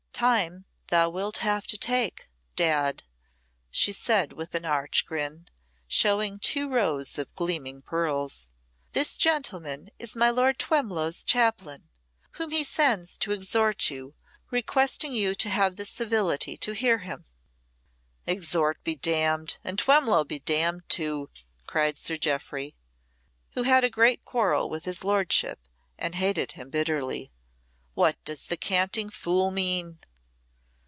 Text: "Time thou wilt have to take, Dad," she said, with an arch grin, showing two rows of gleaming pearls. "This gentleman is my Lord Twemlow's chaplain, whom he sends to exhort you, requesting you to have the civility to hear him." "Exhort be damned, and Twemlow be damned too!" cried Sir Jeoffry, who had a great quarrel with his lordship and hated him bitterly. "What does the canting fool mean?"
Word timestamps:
"Time 0.13 0.65
thou 0.89 1.09
wilt 1.09 1.37
have 1.37 1.65
to 1.65 1.79
take, 1.79 2.29
Dad," 2.55 3.01
she 3.71 3.91
said, 3.91 4.33
with 4.33 4.53
an 4.53 4.65
arch 4.65 5.03
grin, 5.07 5.47
showing 5.87 6.37
two 6.37 6.69
rows 6.69 7.17
of 7.17 7.33
gleaming 7.33 7.81
pearls. 7.81 8.51
"This 8.91 9.17
gentleman 9.17 9.89
is 9.97 10.15
my 10.15 10.29
Lord 10.29 10.59
Twemlow's 10.59 11.23
chaplain, 11.23 11.89
whom 12.33 12.51
he 12.51 12.63
sends 12.63 13.17
to 13.17 13.31
exhort 13.31 13.89
you, 13.89 14.13
requesting 14.51 15.11
you 15.11 15.33
to 15.33 15.49
have 15.49 15.75
the 15.75 15.85
civility 15.85 16.55
to 16.55 16.73
hear 16.73 16.99
him." 16.99 17.25
"Exhort 18.27 18.83
be 18.83 18.93
damned, 18.95 19.57
and 19.63 19.79
Twemlow 19.79 20.23
be 20.25 20.37
damned 20.37 20.87
too!" 20.87 21.31
cried 21.65 21.97
Sir 21.97 22.15
Jeoffry, 22.15 22.75
who 23.53 23.63
had 23.63 23.83
a 23.83 23.89
great 23.89 24.23
quarrel 24.23 24.69
with 24.69 24.85
his 24.85 25.03
lordship 25.03 25.59
and 25.97 26.13
hated 26.13 26.51
him 26.51 26.69
bitterly. 26.69 27.31
"What 27.95 28.23
does 28.23 28.43
the 28.45 28.55
canting 28.57 29.09
fool 29.09 29.49
mean?" 29.49 29.97